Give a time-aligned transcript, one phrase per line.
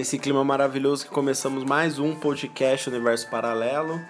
[0.00, 4.00] É nesse clima maravilhoso que começamos mais um podcast Universo Paralelo.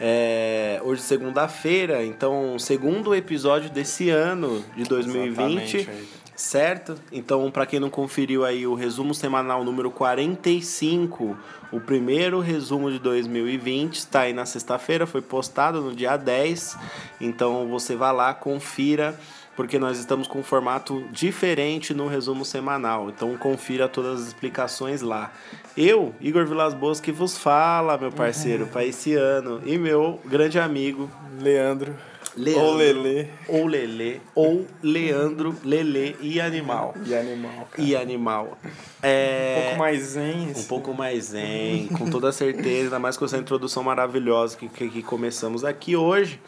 [0.00, 5.76] É, hoje, segunda-feira, então, segundo episódio desse ano de 2020.
[5.76, 6.08] Exatamente.
[6.34, 6.96] Certo?
[7.12, 11.38] Então, para quem não conferiu aí o resumo semanal número 45,
[11.72, 16.76] o primeiro resumo de 2020 está aí na sexta-feira, foi postado no dia 10.
[17.20, 19.16] Então, você vai lá, confira,
[19.56, 23.08] porque nós estamos com um formato diferente no resumo semanal.
[23.08, 25.32] Então, confira todas as explicações lá.
[25.76, 30.58] Eu, Igor Vilas Boas, que vos fala, meu parceiro, para esse ano, e meu grande
[30.58, 31.94] amigo Leandro.
[32.36, 33.26] Leandro, Ou Lelê.
[33.48, 36.94] ou Lelê, ou Leandro, Lelê e Animal.
[37.06, 37.82] E animal, cara.
[37.88, 38.58] E Animal.
[39.02, 40.52] É, Um pouco mais zen.
[40.56, 44.88] um pouco mais zen, com toda certeza, ainda mais com essa introdução maravilhosa que, que,
[44.90, 46.40] que começamos aqui hoje.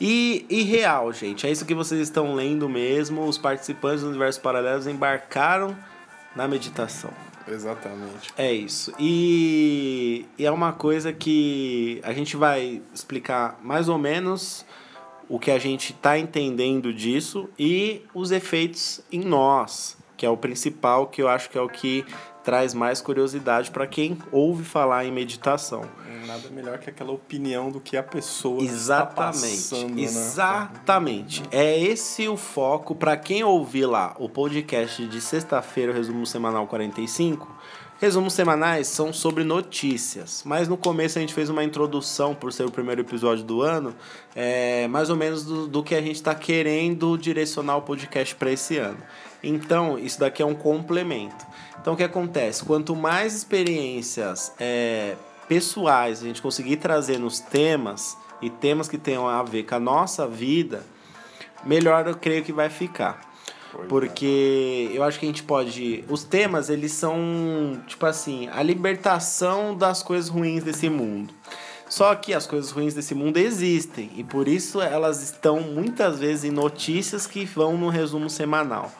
[0.00, 3.24] E, e real, gente, é isso que vocês estão lendo mesmo.
[3.26, 5.76] Os participantes do Universo Paralelos embarcaram
[6.36, 7.10] na meditação.
[7.50, 8.30] Exatamente.
[8.36, 8.92] É isso.
[8.98, 14.64] E, e é uma coisa que a gente vai explicar mais ou menos
[15.28, 20.36] o que a gente está entendendo disso e os efeitos em nós, que é o
[20.36, 22.04] principal, que eu acho que é o que
[22.42, 25.84] traz mais curiosidade para quem ouve falar em meditação.
[26.26, 29.46] Nada melhor que aquela opinião do que a pessoa Exatamente.
[29.46, 30.02] está passando, né?
[30.02, 31.42] Exatamente.
[31.50, 36.66] É esse o foco para quem ouvir lá o podcast de sexta-feira, o resumo semanal
[36.66, 37.48] 45.
[38.00, 42.64] Resumos semanais são sobre notícias, mas no começo a gente fez uma introdução, por ser
[42.64, 43.92] o primeiro episódio do ano,
[44.36, 48.52] é, mais ou menos do, do que a gente está querendo direcionar o podcast para
[48.52, 48.98] esse ano.
[49.42, 51.44] Então, isso daqui é um complemento.
[51.80, 52.64] Então, o que acontece?
[52.64, 55.16] Quanto mais experiências é,
[55.48, 59.80] pessoais a gente conseguir trazer nos temas, e temas que tenham a ver com a
[59.80, 60.84] nossa vida,
[61.64, 63.27] melhor eu creio que vai ficar.
[63.74, 63.86] É.
[63.86, 66.04] Porque eu acho que a gente pode.
[66.08, 71.34] Os temas, eles são, tipo assim, a libertação das coisas ruins desse mundo.
[71.88, 76.44] Só que as coisas ruins desse mundo existem e por isso elas estão muitas vezes
[76.44, 78.92] em notícias que vão no resumo semanal.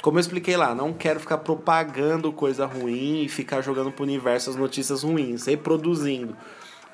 [0.00, 4.50] Como eu expliquei lá, não quero ficar propagando coisa ruim e ficar jogando pro universo
[4.50, 6.36] as notícias ruins, reproduzindo.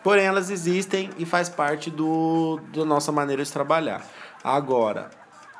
[0.02, 4.04] Porém, elas existem e faz parte do, da nossa maneira de trabalhar.
[4.42, 5.10] Agora,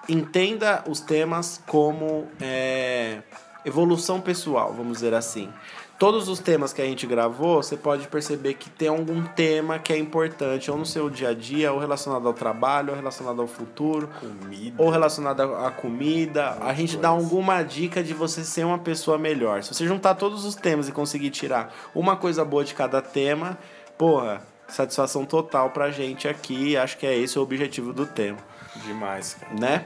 [0.08, 3.18] entenda os temas como é,
[3.64, 5.48] evolução pessoal, vamos dizer assim.
[5.98, 9.92] Todos os temas que a gente gravou, você pode perceber que tem algum tema que
[9.92, 13.46] é importante, ou no seu dia a dia, ou relacionado ao trabalho, ou relacionado ao
[13.46, 14.82] futuro, Comida.
[14.82, 16.58] ou relacionado à comida.
[16.60, 19.62] A gente dá alguma dica de você ser uma pessoa melhor.
[19.62, 23.56] Se você juntar todos os temas e conseguir tirar uma coisa boa de cada tema,
[23.96, 26.76] porra, satisfação total pra gente aqui.
[26.76, 28.38] Acho que é esse o objetivo do tema,
[28.76, 29.54] Demais, cara.
[29.54, 29.84] né?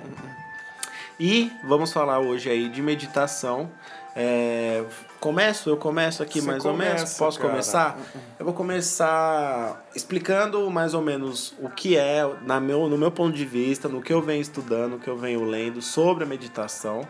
[1.18, 3.70] E vamos falar hoje aí de meditação.
[4.14, 4.84] É,
[5.20, 5.68] começo?
[5.68, 6.94] Eu começo aqui Você mais ou menos?
[7.00, 7.50] começa, Posso cara.
[7.50, 7.98] começar?
[8.38, 13.34] Eu vou começar explicando mais ou menos o que é, na meu, no meu ponto
[13.36, 17.06] de vista, no que eu venho estudando, o que eu venho lendo sobre a meditação.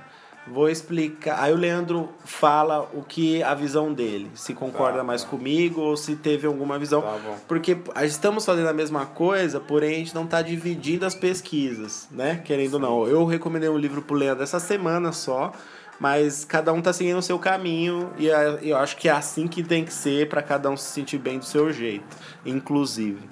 [0.47, 1.43] Vou explicar.
[1.43, 5.29] Aí o Leandro fala o que a visão dele, se concorda Tá, mais tá.
[5.29, 7.03] comigo ou se teve alguma visão.
[7.03, 7.37] Tá bom.
[7.49, 12.41] Porque estamos fazendo a mesma coisa, porém a gente não está dividindo as pesquisas, né?
[12.45, 13.07] Querendo ou não.
[13.07, 15.53] Eu recomendei um livro pro Leandro essa semana só,
[15.99, 18.27] mas cada um tá seguindo o seu caminho e
[18.69, 21.39] eu acho que é assim que tem que ser para cada um se sentir bem
[21.39, 23.29] do seu jeito, inclusive.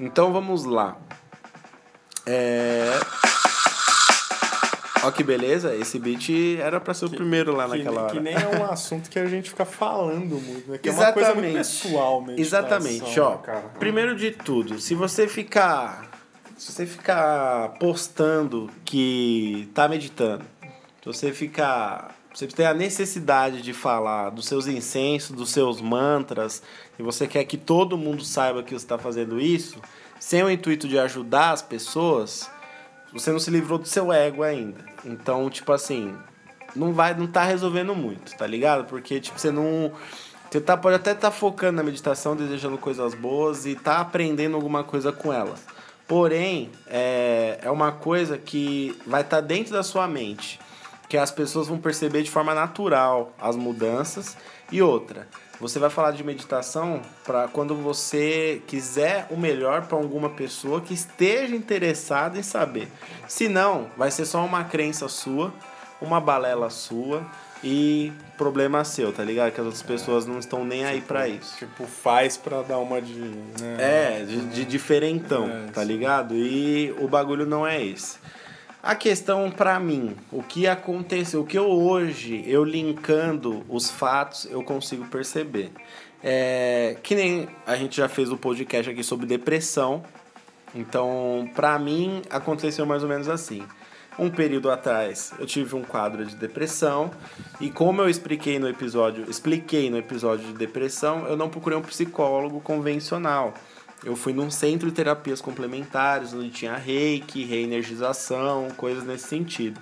[0.00, 0.96] Então vamos lá.
[2.24, 2.98] É...
[5.06, 6.30] Ó que beleza, esse beat
[6.60, 8.12] era para ser o primeiro lá Que, naquela hora.
[8.12, 10.78] que nem é um assunto que a gente fica falando muito, né?
[10.78, 12.40] Que é uma coisa muito pessoal mesmo.
[12.40, 13.38] Exatamente, ó.
[13.78, 16.10] Primeiro de tudo, se você ficar.
[16.56, 22.14] Se você ficar postando que tá meditando, se você ficar.
[22.34, 26.62] Você tem a necessidade de falar dos seus incensos, dos seus mantras,
[26.98, 29.80] e você quer que todo mundo saiba que você está fazendo isso,
[30.20, 32.50] sem o intuito de ajudar as pessoas,
[33.18, 34.84] você não se livrou do seu ego ainda.
[35.04, 36.14] Então, tipo assim,
[36.74, 38.84] não vai, não tá resolvendo muito, tá ligado?
[38.84, 39.92] Porque tipo você não
[40.50, 44.84] você tá, pode até estar focando na meditação, desejando coisas boas e tá aprendendo alguma
[44.84, 45.60] coisa com elas.
[46.06, 50.60] Porém, é, é uma coisa que vai estar dentro da sua mente,
[51.08, 54.36] que as pessoas vão perceber de forma natural as mudanças.
[54.70, 55.26] E outra,
[55.60, 60.92] você vai falar de meditação para quando você quiser o melhor para alguma pessoa que
[60.94, 62.88] esteja interessada em saber.
[63.26, 65.52] Se não, vai ser só uma crença sua,
[66.00, 67.24] uma balela sua
[67.64, 69.52] e problema seu, tá ligado?
[69.52, 71.56] Que as outras pessoas não estão nem aí pra isso.
[71.58, 73.14] Tipo, faz pra dar uma de.
[73.14, 73.76] Né?
[73.78, 76.34] É, de, de diferentão, É, tá ligado?
[76.34, 78.18] E o bagulho não é esse.
[78.82, 84.46] A questão para mim, o que aconteceu, o que eu hoje, eu linkando os fatos,
[84.50, 85.72] eu consigo perceber.
[86.22, 90.02] É, que nem a gente já fez o podcast aqui sobre depressão.
[90.74, 93.66] Então, para mim, aconteceu mais ou menos assim.
[94.18, 97.10] Um período atrás, eu tive um quadro de depressão
[97.60, 101.82] e como eu expliquei no episódio, expliquei no episódio de depressão, eu não procurei um
[101.82, 103.52] psicólogo convencional.
[104.04, 109.80] Eu fui num centro de terapias complementares, onde tinha reiki, reenergização, coisas nesse sentido.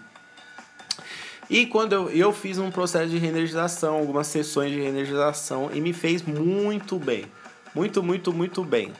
[1.50, 5.92] E quando eu, eu fiz um processo de reenergização, algumas sessões de reenergização, e me
[5.92, 7.26] fez muito bem.
[7.74, 8.92] Muito, muito, muito bem.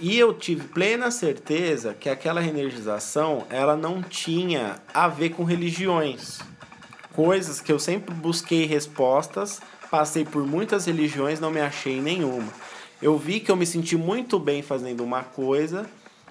[0.00, 6.40] E eu tive plena certeza que aquela reenergização, ela não tinha a ver com religiões.
[7.14, 9.60] Coisas que eu sempre busquei respostas,
[9.90, 12.52] passei por muitas religiões, não me achei em nenhuma.
[13.02, 15.90] Eu vi que eu me senti muito bem fazendo uma coisa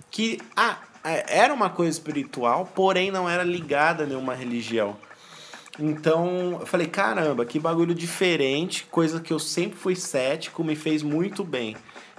[0.09, 4.95] que ah, é, era uma coisa espiritual, porém não era ligada a nenhuma religião.
[5.77, 11.03] Então, eu falei, caramba, que bagulho diferente, coisa que eu sempre fui cético, me fez
[11.03, 11.75] muito bem.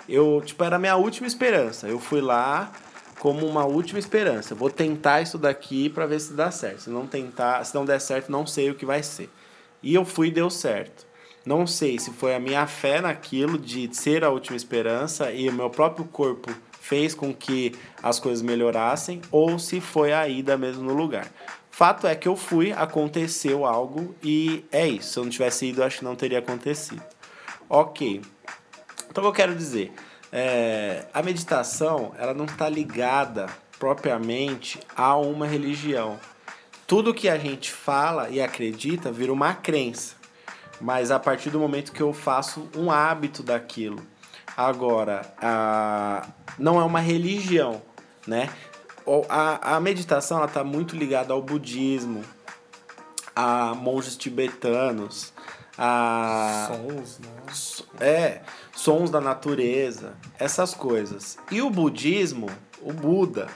[0.06, 1.88] Eu, tipo, era a minha última esperança.
[1.88, 2.72] Eu fui lá
[3.18, 4.54] como uma última esperança.
[4.54, 6.82] Vou tentar isso daqui para ver se dá certo.
[6.82, 9.30] Se não tentar, se não der certo, não sei o que vai ser.
[9.82, 11.06] E eu fui e deu certo.
[11.44, 15.52] Não sei se foi a minha fé naquilo de ser a última esperança e o
[15.52, 20.84] meu próprio corpo fez com que as coisas melhorassem ou se foi a ida mesmo
[20.84, 21.26] no lugar.
[21.70, 25.14] Fato é que eu fui, aconteceu algo e é isso.
[25.14, 27.02] Se eu não tivesse ido, acho que não teria acontecido.
[27.68, 28.20] Ok.
[29.10, 29.92] Então, o que eu quero dizer?
[30.30, 33.48] É, a meditação, ela não está ligada
[33.78, 36.20] propriamente a uma religião.
[36.86, 40.21] Tudo que a gente fala e acredita vira uma crença.
[40.82, 44.04] Mas a partir do momento que eu faço um hábito daquilo.
[44.56, 46.26] Agora, a,
[46.58, 47.80] não é uma religião,
[48.26, 48.50] né?
[49.28, 52.24] a, a meditação está muito ligada ao budismo,
[53.34, 55.32] a monges tibetanos,
[55.78, 58.06] a sons, né?
[58.06, 58.42] É,
[58.74, 61.38] sons da natureza, essas coisas.
[61.50, 62.50] E o budismo,
[62.80, 63.46] o Buda,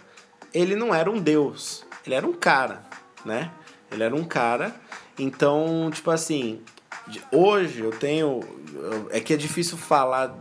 [0.55, 2.84] ele não era um deus, ele era um cara,
[3.25, 3.50] né?
[3.90, 4.75] Ele era um cara.
[5.19, 6.62] Então, tipo assim,
[7.30, 8.40] hoje eu tenho
[9.10, 10.36] é que é difícil falar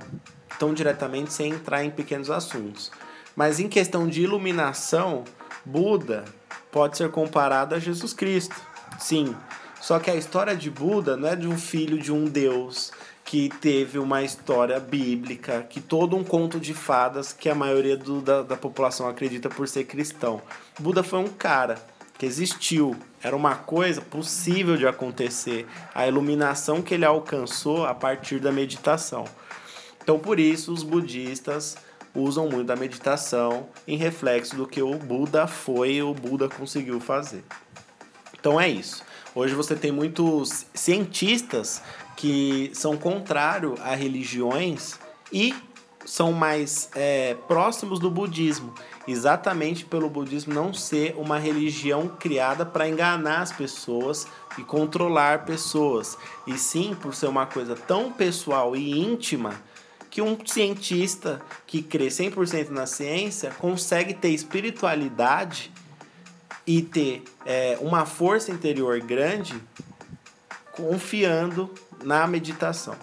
[0.59, 2.91] tão diretamente sem entrar em pequenos assuntos.
[3.35, 5.23] Mas em questão de iluminação,
[5.65, 6.23] Buda
[6.71, 8.55] pode ser comparado a Jesus Cristo.
[8.99, 9.35] Sim.
[9.81, 12.91] Só que a história de Buda não é de um filho de um deus
[13.23, 18.21] que teve uma história bíblica, que todo um conto de fadas que a maioria do,
[18.21, 20.41] da, da população acredita por ser cristão.
[20.79, 21.75] Buda foi um cara
[22.17, 28.39] que existiu, era uma coisa possível de acontecer, a iluminação que ele alcançou a partir
[28.39, 29.25] da meditação.
[30.01, 31.75] Então, por isso, os budistas
[32.15, 36.99] usam muito da meditação em reflexo do que o Buda foi e o Buda conseguiu
[36.99, 37.43] fazer.
[38.39, 39.03] Então é isso.
[39.33, 41.81] Hoje você tem muitos cientistas
[42.15, 44.97] que são contrários a religiões
[45.33, 45.53] e
[46.05, 48.73] são mais é, próximos do budismo,
[49.07, 56.17] exatamente pelo budismo não ser uma religião criada para enganar as pessoas e controlar pessoas,
[56.47, 59.53] e sim por ser uma coisa tão pessoal e íntima
[60.09, 65.71] que um cientista que crê 100% na ciência consegue ter espiritualidade
[66.65, 69.61] e ter é, uma força interior grande
[70.71, 71.69] confiando
[72.03, 72.95] na meditação.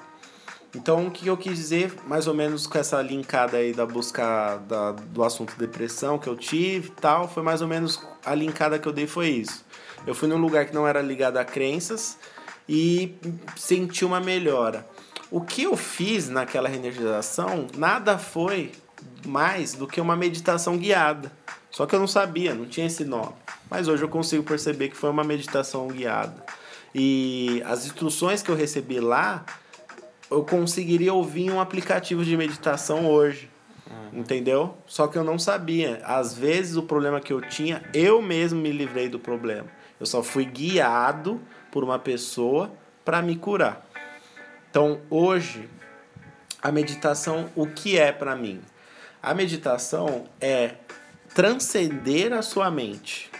[0.75, 4.57] Então, o que eu quis dizer, mais ou menos com essa linkada aí da busca
[4.67, 8.79] da, do assunto depressão que eu tive e tal, foi mais ou menos a linkada
[8.79, 9.65] que eu dei foi isso.
[10.07, 12.19] Eu fui num lugar que não era ligado a crenças
[12.67, 13.15] e
[13.55, 14.87] senti uma melhora.
[15.31, 18.73] O que eu fiz naquela reenergização nada foi
[19.27, 21.31] mais do que uma meditação guiada.
[21.71, 23.33] Só que eu não sabia, não tinha esse nome.
[23.71, 26.45] Mas hoje eu consigo perceber que foi uma meditação guiada.
[26.95, 29.45] E as instruções que eu recebi lá,
[30.33, 33.51] eu conseguiria ouvir um aplicativo de meditação hoje.
[33.91, 34.21] Uhum.
[34.21, 34.77] Entendeu?
[34.87, 36.01] Só que eu não sabia.
[36.05, 39.67] Às vezes o problema que eu tinha, eu mesmo me livrei do problema.
[40.01, 42.73] Eu só fui guiado por uma pessoa
[43.05, 43.87] para me curar.
[44.71, 45.69] Então, hoje,
[46.63, 48.61] a meditação, o que é para mim?
[49.23, 50.77] A meditação é
[51.35, 53.31] transcender a sua mente.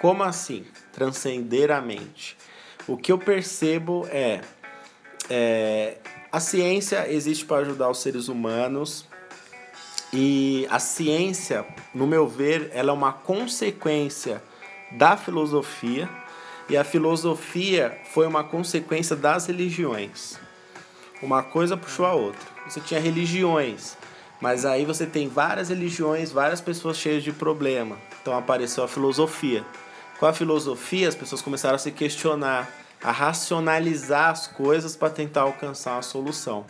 [0.00, 0.66] Como assim?
[0.92, 2.36] Transcender a mente.
[2.88, 4.40] O que eu percebo é,
[5.28, 5.98] é
[6.32, 9.04] a ciência existe para ajudar os seres humanos
[10.12, 14.42] e a ciência, no meu ver, ela é uma consequência
[14.92, 16.08] da filosofia
[16.68, 20.38] e a filosofia foi uma consequência das religiões.
[21.20, 22.40] Uma coisa puxou a outra.
[22.68, 23.96] Você tinha religiões,
[24.40, 27.98] mas aí você tem várias religiões, várias pessoas cheias de problema.
[28.22, 29.64] Então apareceu a filosofia.
[30.18, 32.70] Com a filosofia, as pessoas começaram a se questionar,
[33.02, 36.64] a racionalizar as coisas para tentar alcançar uma solução.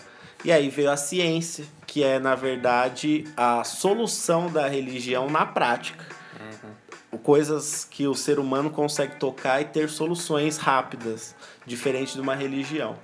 [0.44, 6.06] E aí veio a ciência, que é, na verdade, a solução da religião na prática.
[6.40, 7.18] Uhum.
[7.18, 11.34] Coisas que o ser humano consegue tocar e ter soluções rápidas,
[11.66, 12.96] diferente de uma religião.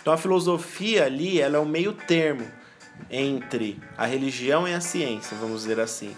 [0.00, 2.46] Então a filosofia ali ela é o meio termo
[3.10, 6.16] entre a religião e a ciência, vamos dizer assim.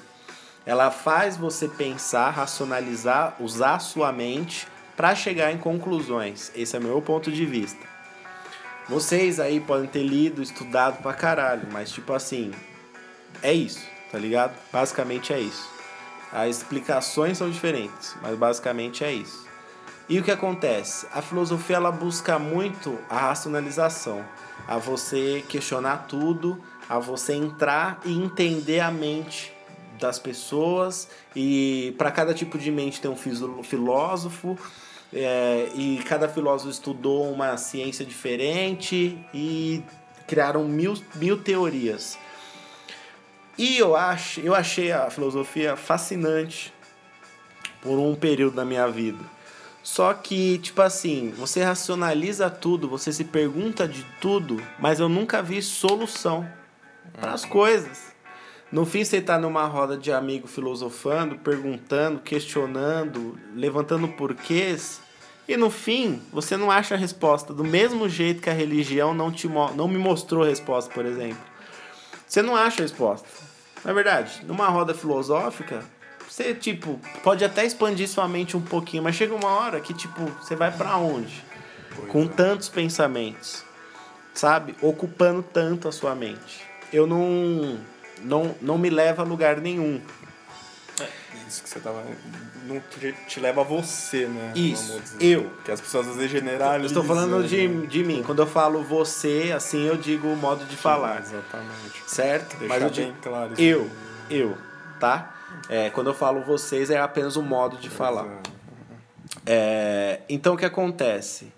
[0.65, 6.53] Ela faz você pensar, racionalizar, usar a sua mente para chegar em conclusões.
[6.55, 7.87] Esse é meu ponto de vista.
[8.89, 12.51] Vocês aí podem ter lido, estudado pra caralho, mas tipo assim,
[13.43, 14.55] é isso, tá ligado?
[14.73, 15.71] Basicamente é isso.
[16.33, 19.47] As explicações são diferentes, mas basicamente é isso.
[20.09, 21.07] E o que acontece?
[21.13, 24.25] A filosofia ela busca muito a racionalização,
[24.67, 29.52] a você questionar tudo, a você entrar e entender a mente
[30.03, 34.59] das pessoas e para cada tipo de mente tem um filósofo
[35.13, 39.83] é, e cada filósofo estudou uma ciência diferente e
[40.27, 42.19] criaram mil, mil teorias.
[43.59, 46.73] E eu, acho, eu achei a filosofia fascinante
[47.83, 49.23] por um período da minha vida.
[49.83, 55.43] Só que, tipo assim, você racionaliza tudo, você se pergunta de tudo, mas eu nunca
[55.43, 56.49] vi solução
[57.21, 58.12] para as coisas.
[58.73, 64.99] No fim, você está numa roda de amigo filosofando, perguntando, questionando, levantando porquês.
[65.47, 67.53] E no fim, você não acha a resposta.
[67.53, 71.45] Do mesmo jeito que a religião não, te não me mostrou a resposta, por exemplo.
[72.27, 73.29] Você não acha a resposta.
[73.85, 75.85] Na é verdade, numa roda filosófica,
[76.27, 80.25] você, tipo, pode até expandir sua mente um pouquinho, mas chega uma hora que, tipo,
[80.41, 81.45] você vai para onde?
[81.95, 82.29] Pois Com é.
[82.29, 83.63] tantos pensamentos,
[84.33, 84.75] sabe?
[84.81, 86.65] Ocupando tanto a sua mente.
[86.91, 87.79] Eu não
[88.23, 90.01] não, não me leva a lugar nenhum.
[91.01, 91.09] É,
[91.49, 92.03] isso que você tava.
[92.67, 94.53] Não te, te leva a você, né?
[94.55, 95.01] Isso.
[95.21, 95.51] Eu.
[95.65, 96.87] Que as pessoas às vezes generalizam.
[96.87, 98.23] estou falando de, de mim.
[98.25, 101.21] Quando eu falo você, assim, eu digo o modo de falar.
[101.21, 102.03] Exatamente.
[102.07, 102.57] Certo?
[102.57, 103.91] Deixar Mas eu digo claro eu,
[104.31, 104.57] eu,
[104.99, 105.35] tá?
[105.69, 108.41] É, quando eu falo vocês, é apenas o modo de falar.
[109.45, 111.53] É, então, o que acontece?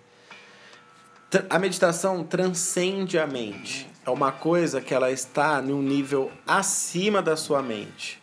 [1.50, 7.36] A meditação transcende a mente é uma coisa que ela está num nível acima da
[7.36, 8.20] sua mente.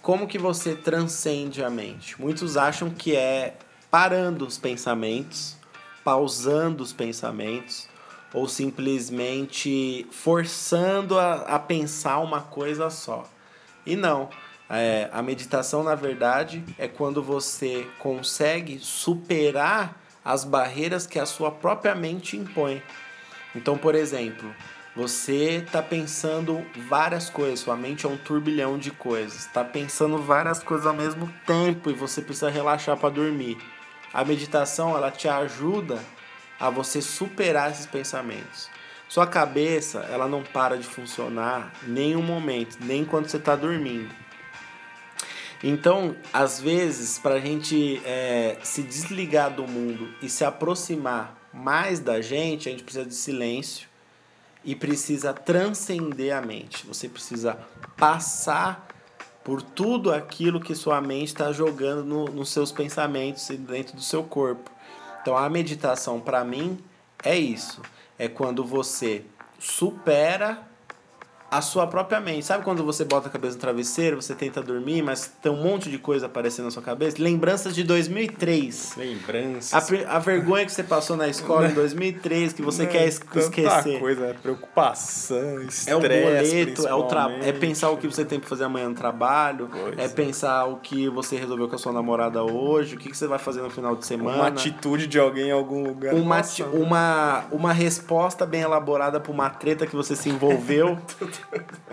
[0.00, 2.20] Como que você transcende a mente?
[2.20, 3.56] Muitos acham que é
[3.90, 5.56] parando os pensamentos,
[6.04, 7.88] pausando os pensamentos,
[8.32, 13.24] ou simplesmente forçando a, a pensar uma coisa só.
[13.86, 14.28] E não.
[14.68, 21.50] É, a meditação, na verdade, é quando você consegue superar as barreiras que a sua
[21.50, 22.82] própria mente impõe.
[23.54, 24.52] Então, por exemplo,
[24.96, 29.40] você está pensando várias coisas, sua mente é um turbilhão de coisas.
[29.40, 33.58] Está pensando várias coisas ao mesmo tempo e você precisa relaxar para dormir.
[34.12, 35.98] A meditação ela te ajuda
[36.60, 38.70] a você superar esses pensamentos.
[39.08, 44.14] Sua cabeça ela não para de funcionar nenhum momento, nem quando você está dormindo.
[45.60, 51.98] Então, às vezes, para a gente é, se desligar do mundo e se aproximar mais
[51.98, 53.88] da gente, a gente precisa de silêncio
[54.64, 56.86] e precisa transcender a mente.
[56.86, 57.58] Você precisa
[57.96, 58.88] passar
[59.44, 64.02] por tudo aquilo que sua mente está jogando no, nos seus pensamentos e dentro do
[64.02, 64.70] seu corpo.
[65.20, 66.78] Então a meditação para mim
[67.22, 67.82] é isso.
[68.18, 69.24] É quando você
[69.58, 70.73] supera
[71.56, 72.44] a sua própria mente.
[72.44, 75.88] Sabe quando você bota a cabeça no travesseiro, você tenta dormir, mas tem um monte
[75.88, 77.16] de coisa aparecendo na sua cabeça?
[77.20, 78.94] Lembranças de 2003.
[78.96, 79.72] Lembranças.
[79.72, 84.00] A, a vergonha que você passou na escola em 2003, que você Não, quer esquecer.
[84.00, 85.90] coisa, é preocupação, estresse.
[85.90, 88.88] É o boleto, é, o tra é pensar o que você tem que fazer amanhã
[88.88, 92.96] no trabalho, pois é, é pensar o que você resolveu com a sua namorada hoje,
[92.96, 94.38] o que, que você vai fazer no final de semana.
[94.38, 96.14] Uma atitude de alguém em algum lugar.
[96.14, 96.40] Uma,
[96.72, 100.98] uma, uma resposta bem elaborada para uma treta que você se envolveu.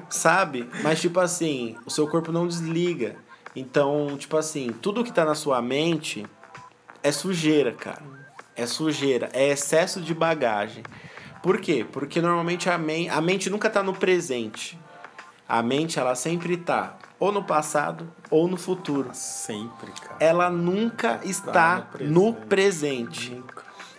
[0.09, 0.69] Sabe?
[0.83, 3.15] Mas, tipo assim, o seu corpo não desliga.
[3.55, 6.25] Então, tipo assim, tudo que tá na sua mente
[7.03, 8.03] é sujeira, cara.
[8.55, 10.83] É sujeira, é excesso de bagagem.
[11.41, 11.85] Por quê?
[11.89, 14.79] Porque normalmente a, men a mente nunca tá no presente.
[15.47, 19.09] A mente, ela sempre tá ou no passado ou no futuro.
[19.13, 20.15] Sempre, cara.
[20.19, 23.31] Ela nunca está no presente.
[23.31, 23.43] No presente.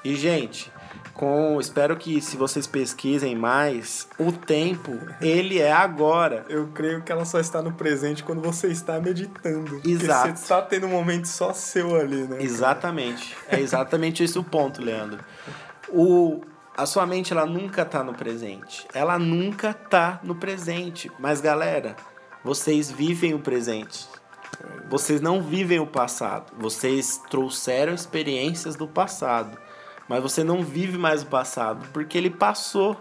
[0.05, 0.73] E, gente,
[1.15, 6.45] com espero que se vocês pesquisem mais, o tempo ele é agora.
[6.49, 9.81] Eu creio que ela só está no presente quando você está meditando.
[9.85, 10.29] Exato.
[10.29, 12.39] Porque você está tendo um momento só seu ali, né?
[12.41, 13.37] Exatamente.
[13.49, 15.21] É exatamente esse o ponto, Leandro.
[15.89, 16.41] O
[16.75, 18.87] a sua mente ela nunca está no presente.
[18.95, 21.11] Ela nunca está no presente.
[21.19, 21.95] Mas galera,
[22.43, 24.09] vocês vivem o presente.
[24.89, 26.53] Vocês não vivem o passado.
[26.59, 29.59] Vocês trouxeram experiências do passado.
[30.09, 32.97] Mas você não vive mais o passado porque ele passou.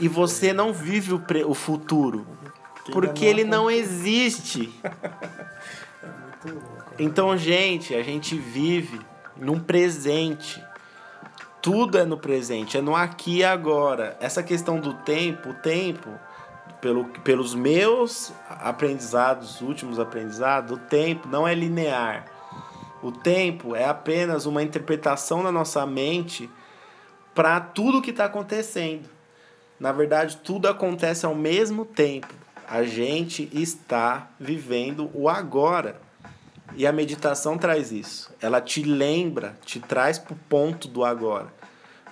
[0.00, 2.26] E você não vive o, pre, o futuro.
[2.90, 4.72] Porque ele não existe.
[6.44, 9.00] É então, gente, a gente vive
[9.36, 10.60] num presente.
[11.60, 14.16] Tudo é no presente, é no aqui e agora.
[14.20, 16.10] Essa questão do tempo, o tempo,
[16.80, 22.24] pelo, pelos meus aprendizados, últimos aprendizados, o tempo não é linear.
[23.02, 26.48] O tempo é apenas uma interpretação na nossa mente
[27.34, 29.08] para tudo que está acontecendo.
[29.80, 32.32] Na verdade, tudo acontece ao mesmo tempo.
[32.68, 36.00] A gente está vivendo o agora.
[36.76, 38.32] E a meditação traz isso.
[38.40, 41.52] Ela te lembra, te traz para o ponto do agora.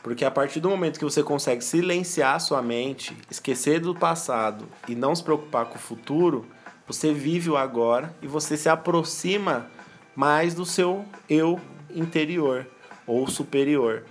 [0.03, 4.67] Porque a partir do momento que você consegue silenciar a sua mente, esquecer do passado
[4.89, 6.47] e não se preocupar com o futuro,
[6.87, 9.71] você vive o agora e você se aproxima
[10.15, 11.61] mais do seu eu
[11.95, 12.67] interior
[13.07, 14.05] ou superior.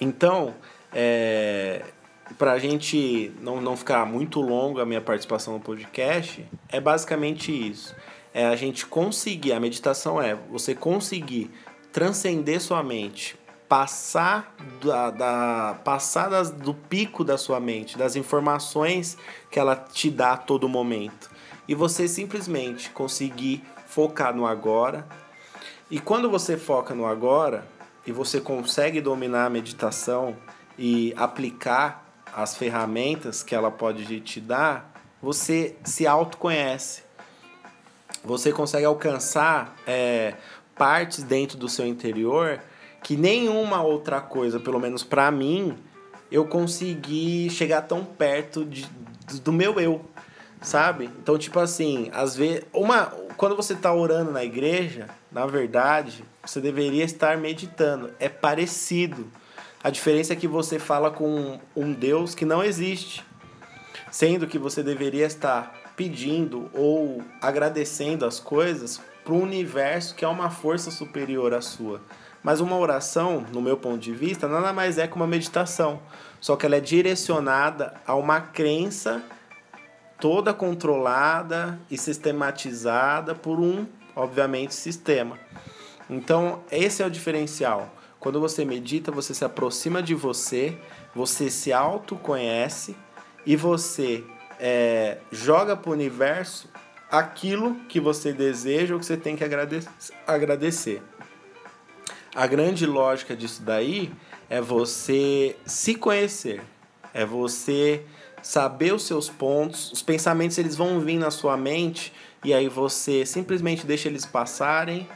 [0.00, 0.54] Então,
[0.92, 1.84] é,
[2.38, 7.52] para a gente não, não ficar muito longo a minha participação no podcast, é basicamente
[7.52, 7.94] isso
[8.36, 11.50] é a gente conseguir, a meditação é você conseguir
[11.90, 13.34] transcender sua mente,
[13.66, 19.16] passar da, da passar das, do pico da sua mente, das informações
[19.50, 21.30] que ela te dá a todo momento.
[21.66, 23.64] E você simplesmente conseguir
[23.96, 25.04] focar no agora.
[25.90, 27.66] E quando você foca no agora
[28.06, 30.36] e você consegue dominar a meditação
[30.78, 37.06] e aplicar as ferramentas que ela pode te dar, você se autoconhece
[38.26, 40.34] você consegue alcançar é,
[40.74, 42.60] partes dentro do seu interior
[43.02, 45.78] que nenhuma outra coisa, pelo menos para mim,
[46.30, 48.84] eu consegui chegar tão perto de,
[49.44, 50.04] do meu eu,
[50.60, 51.04] sabe?
[51.22, 56.60] Então, tipo assim, às vezes, uma, quando você está orando na igreja, na verdade, você
[56.60, 58.10] deveria estar meditando.
[58.18, 59.26] É parecido.
[59.82, 63.24] A diferença é que você fala com um Deus que não existe,
[64.10, 70.28] sendo que você deveria estar pedindo ou agradecendo as coisas para o universo que é
[70.28, 72.00] uma força superior à sua.
[72.42, 76.00] Mas uma oração, no meu ponto de vista, nada mais é que uma meditação,
[76.40, 79.22] só que ela é direcionada a uma crença
[80.18, 85.38] toda controlada e sistematizada por um, obviamente, sistema.
[86.08, 87.92] Então, esse é o diferencial.
[88.18, 90.76] Quando você medita, você se aproxima de você,
[91.14, 92.96] você se autoconhece
[93.44, 94.24] e você
[94.58, 96.68] é, joga para o universo
[97.10, 99.44] aquilo que você deseja ou que você tem que
[100.26, 101.02] agradecer.
[102.34, 104.12] A grande lógica disso daí
[104.48, 106.62] é você se conhecer,
[107.14, 108.04] é você
[108.46, 112.12] saber os seus pontos, os pensamentos eles vão vir na sua mente
[112.44, 115.08] e aí você simplesmente deixa eles passarem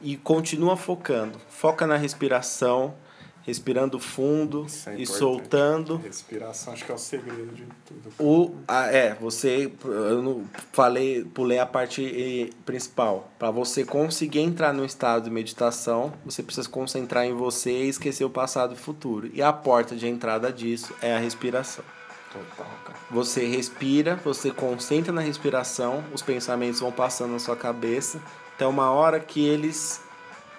[0.00, 1.38] e continua focando.
[1.50, 2.94] Foca na respiração,
[3.42, 5.98] respirando fundo é e soltando.
[5.98, 8.12] Respiração acho que é o segredo de tudo.
[8.18, 13.30] O, a, é, você eu não falei, pulei a parte principal.
[13.38, 17.88] Para você conseguir entrar no estado de meditação, você precisa se concentrar em você e
[17.90, 19.30] esquecer o passado e o futuro.
[19.34, 21.84] E a porta de entrada disso é a respiração.
[22.32, 22.98] Total, cara.
[23.10, 28.20] Você respira, você concentra na respiração, os pensamentos vão passando na sua cabeça,
[28.54, 30.00] até uma hora que eles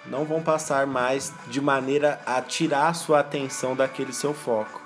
[0.06, 4.82] não vão passar mais de maneira a tirar a sua atenção daquele seu foco.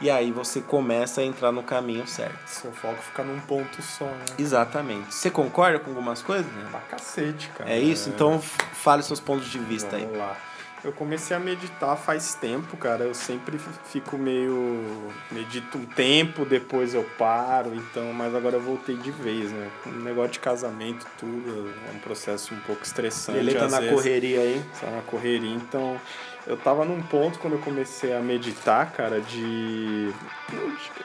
[0.00, 2.36] E aí você começa a entrar no caminho certo.
[2.46, 4.24] Seu foco fica num ponto só, né?
[4.36, 5.14] Exatamente.
[5.14, 6.50] Você concorda com algumas coisas?
[6.52, 6.66] Né?
[6.70, 7.70] Pra cacete, cara.
[7.70, 8.08] É isso?
[8.08, 10.10] Então fale seus pontos de vista Vamos aí.
[10.10, 10.36] Vamos lá.
[10.84, 13.04] Eu comecei a meditar faz tempo, cara.
[13.04, 14.82] Eu sempre fico meio.
[15.30, 19.70] Medito um tempo, depois eu paro, então, mas agora eu voltei de vez, né?
[19.86, 23.38] Um negócio de casamento, tudo, é um processo um pouco estressante.
[23.38, 23.94] Ele tá na vezes.
[23.94, 24.64] correria aí.
[24.80, 26.00] Tá na correria, então.
[26.44, 30.12] Eu tava num ponto quando eu comecei a meditar, cara, de.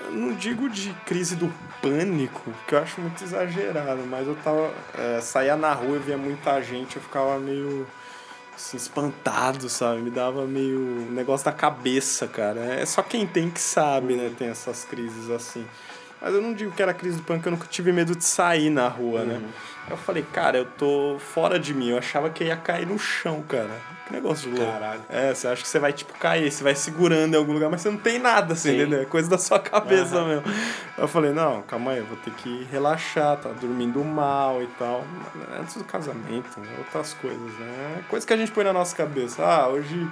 [0.10, 4.74] Não, digo de crise do pânico, que eu acho muito exagerado, mas eu tava.
[4.98, 7.86] É, saía na rua e via muita gente, eu ficava meio
[8.58, 10.02] assim, espantado, sabe?
[10.02, 10.80] Me dava meio
[11.12, 12.60] negócio da cabeça, cara.
[12.60, 14.34] É só quem tem que sabe, né?
[14.38, 15.66] Tem essas crises assim.
[16.22, 18.70] Mas eu não digo que era crise do pânico, eu nunca tive medo de sair
[18.70, 19.36] na rua, né?
[19.36, 19.42] uhum.
[19.42, 19.50] né?
[19.90, 21.90] Eu falei, cara, eu tô fora de mim.
[21.90, 23.70] Eu achava que ia cair no chão, cara.
[24.06, 24.70] Que negócio louco.
[24.70, 25.02] Caralho.
[25.10, 27.82] É, você acha que você vai, tipo, cair, você vai segurando em algum lugar, mas
[27.82, 29.02] você não tem nada, assim, entendeu?
[29.02, 30.28] É coisa da sua cabeça uhum.
[30.28, 30.44] mesmo.
[30.98, 35.06] Eu falei, não, calma aí, eu vou ter que relaxar, tá dormindo mal e tal.
[35.58, 36.50] Antes do casamento,
[36.80, 38.04] outras coisas, né?
[38.10, 39.42] Coisa que a gente põe na nossa cabeça.
[39.46, 40.10] Ah, hoje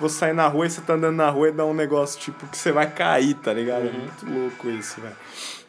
[0.00, 2.46] vou sair na rua e você tá andando na rua e dá um negócio tipo
[2.46, 3.86] que você vai cair, tá ligado?
[3.88, 5.16] É muito louco isso, velho.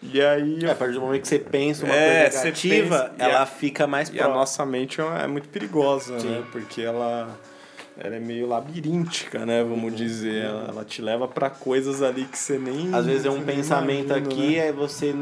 [0.02, 0.64] E aí.
[0.64, 3.42] É, a partir do momento que você pensa uma É, coisa você negativa, pensa- ela
[3.42, 4.36] a- fica mais E a próxima.
[4.36, 6.20] nossa mente é muito perigosa, né?
[6.20, 6.46] Sim.
[6.52, 7.38] Porque ela,
[7.98, 9.62] ela é meio labiríntica, né?
[9.62, 9.70] Uhum.
[9.70, 10.46] Vamos dizer.
[10.46, 12.94] Ela, ela te leva pra coisas ali que você nem.
[12.96, 14.62] Às vezes é um você pensamento imagina, aqui, né?
[14.62, 15.14] aí você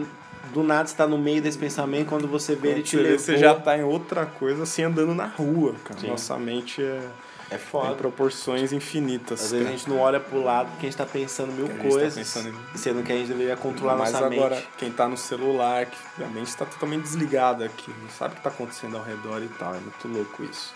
[0.53, 3.03] do nada está no meio desse pensamento, quando você vê ele Quando te você, vê,
[3.03, 3.19] levou.
[3.19, 5.99] você já tá em outra coisa, assim, andando na rua, cara.
[5.99, 6.07] Sim.
[6.07, 7.01] Nossa mente é,
[7.49, 7.95] É foda.
[7.95, 9.41] proporções infinitas.
[9.45, 9.77] Às vezes a cara.
[9.77, 11.89] gente não olha pro lado porque a gente tá pensando mil Que a gente tá
[11.89, 14.67] coisas, pensando em- sendo que a gente deveria controlar Mas nossa agora, mente.
[14.77, 18.43] quem tá no celular, que a mente tá totalmente desligada aqui, não sabe o que
[18.43, 20.73] tá acontecendo ao redor e tal, é muito louco isso.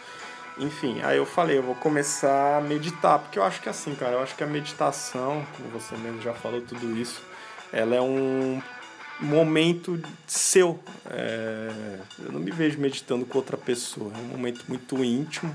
[0.58, 4.14] Enfim, aí eu falei, eu vou começar a meditar, porque eu acho que assim, cara,
[4.14, 7.22] eu acho que a meditação, como você mesmo já falou tudo isso,
[7.74, 8.62] ela é um
[9.20, 10.80] momento seu.
[11.10, 11.70] É,
[12.20, 15.54] eu não me vejo meditando com outra pessoa, é um momento muito íntimo,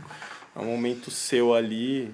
[0.56, 2.12] é um momento seu ali,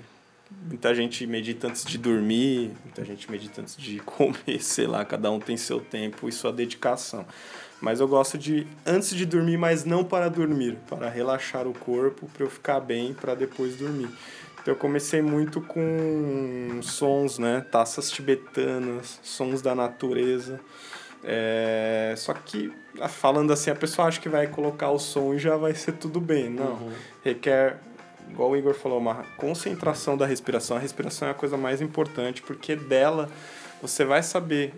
[0.69, 5.31] Muita gente medita antes de dormir, muita gente medita antes de comer, sei lá, cada
[5.31, 7.25] um tem seu tempo e sua dedicação.
[7.81, 12.29] Mas eu gosto de antes de dormir, mas não para dormir, para relaxar o corpo,
[12.33, 14.09] para eu ficar bem, para depois dormir.
[14.61, 17.67] Então eu comecei muito com sons, né?
[17.73, 20.61] Taças tibetanas, sons da natureza.
[21.25, 22.15] É...
[22.17, 22.73] Só que
[23.09, 26.21] falando assim, a pessoa acha que vai colocar o som e já vai ser tudo
[26.21, 26.51] bem.
[26.51, 26.75] Não.
[26.75, 26.93] Uhum.
[27.25, 27.81] Requer,
[28.33, 30.77] igual o Igor falou, uma concentração da respiração.
[30.77, 33.29] A respiração é a coisa mais importante, porque dela
[33.81, 34.73] você vai saber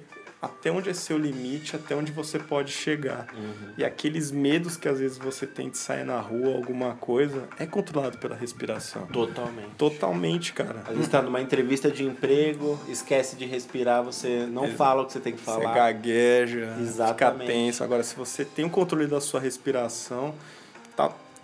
[0.44, 3.26] até onde é seu limite, até onde você pode chegar.
[3.34, 3.72] Uhum.
[3.78, 7.64] E aqueles medos que às vezes você tem de sair na rua, alguma coisa, é
[7.64, 9.06] controlado pela respiração.
[9.06, 9.70] Totalmente.
[9.78, 10.82] Totalmente, cara.
[10.86, 15.12] Às vezes tá numa entrevista de emprego, esquece de respirar, você não fala o que
[15.14, 15.72] você tem que Você falar.
[15.74, 17.46] gagueja, fica Exatamente.
[17.46, 17.82] tenso.
[17.82, 20.34] Agora, se você tem o controle da sua respiração,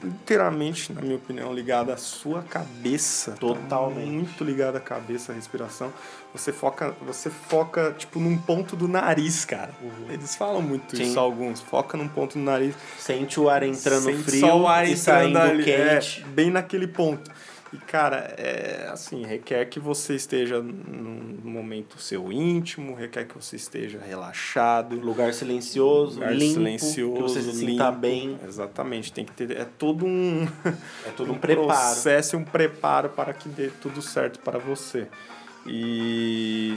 [0.06, 3.32] inteiramente, na minha opinião, ligado à sua cabeça.
[3.32, 4.08] Tá Totalmente.
[4.08, 5.92] muito ligado à cabeça, à respiração.
[6.32, 9.72] Você foca, você foca, tipo, num ponto do nariz, cara.
[10.08, 11.02] Eles falam muito Sim.
[11.02, 11.60] isso, alguns.
[11.60, 12.74] Foca num ponto do nariz.
[12.98, 16.22] Sente o ar entrando Sente frio só o ar e entrando saindo ali, quente.
[16.22, 17.30] É, bem naquele ponto.
[17.72, 23.54] E, cara, é assim, requer que você esteja num momento seu íntimo, requer que você
[23.54, 24.96] esteja relaxado.
[24.96, 27.72] Lugar silencioso, lugar limpo, silencioso, que você se limpo.
[27.72, 28.38] sinta bem.
[28.44, 29.52] Exatamente, tem que ter.
[29.52, 30.48] É todo um.
[31.06, 31.68] É todo um preparo.
[31.68, 35.06] processo e um preparo para que dê tudo certo para você.
[35.66, 36.74] E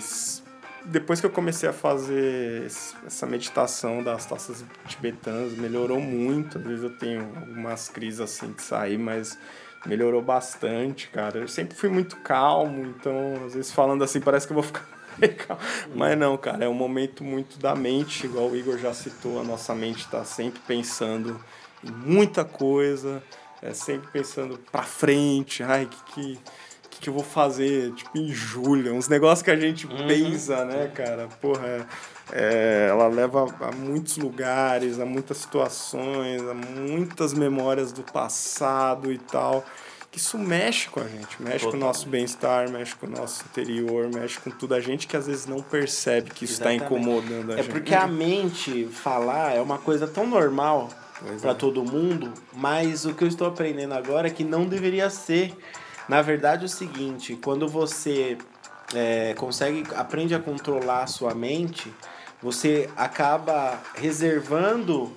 [0.86, 2.66] depois que eu comecei a fazer
[3.06, 6.58] essa meditação das taças tibetanas, melhorou muito.
[6.58, 9.38] Às vezes eu tenho algumas crises assim de sair, mas
[9.86, 11.40] melhorou bastante, cara.
[11.40, 14.88] Eu sempre fui muito calmo, então às vezes falando assim parece que eu vou ficar
[15.20, 15.60] legal.
[15.94, 19.44] Mas não, cara, é um momento muito da mente, igual o Igor já citou, a
[19.44, 21.40] nossa mente está sempre pensando
[21.84, 23.22] em muita coisa,
[23.62, 26.40] é sempre pensando pra frente, ai, que que
[27.02, 31.28] que, eu vou fazer, tipo, em julho, uns negócios que a gente pensa, né, cara?
[31.42, 31.86] Porra, é-
[32.32, 39.18] é, ela leva a muitos lugares, a muitas situações, a muitas memórias do passado e
[39.18, 39.64] tal.
[40.10, 43.44] Que isso mexe com a gente, mexe com o nosso bem-estar, mexe com o nosso
[43.46, 44.76] interior, mexe com tudo.
[44.76, 47.72] A gente que às vezes não percebe que isso está incomodando a É gente.
[47.72, 50.90] porque a mente falar é uma coisa tão normal
[51.42, 51.56] para é.
[51.56, 55.56] todo mundo, mas o que eu estou aprendendo agora é que não deveria ser.
[56.08, 58.38] Na verdade, é o seguinte: quando você
[58.94, 61.92] é, consegue, aprende a controlar a sua mente,
[62.44, 65.14] você acaba reservando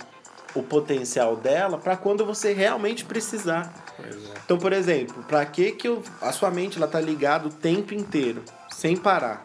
[0.54, 3.74] o potencial dela para quando você realmente precisar.
[3.98, 4.10] É.
[4.44, 7.92] Então, por exemplo, para que que eu, a sua mente ela tá ligada o tempo
[7.92, 9.42] inteiro, sem parar?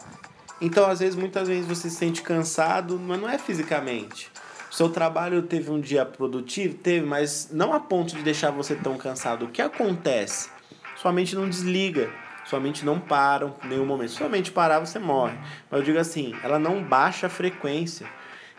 [0.60, 4.30] Então, às vezes, muitas vezes você se sente cansado, mas não é fisicamente.
[4.70, 6.74] O seu trabalho teve um dia produtivo?
[6.74, 9.46] Teve, mas não a ponto de deixar você tão cansado.
[9.46, 10.48] O que acontece?
[10.96, 12.08] Sua mente não desliga.
[12.44, 14.10] Sua mente não para em nenhum momento.
[14.10, 15.36] Se sua mente parar, você morre.
[15.70, 18.06] Mas eu digo assim, ela não baixa a frequência.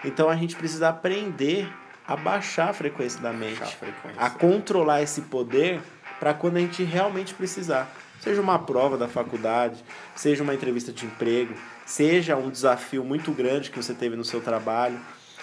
[0.04, 1.72] Então a gente precisa aprender
[2.08, 4.22] a baixar a frequência da mente a frequência.
[4.22, 5.82] a controlar esse poder
[6.20, 7.90] para quando a gente realmente precisar.
[8.20, 9.84] Seja uma prova da faculdade,
[10.16, 11.54] seja uma entrevista de emprego,
[11.86, 14.98] seja um desafio muito grande que você teve no seu trabalho.